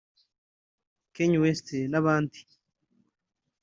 [1.15, 2.39] Kanye West n’abandi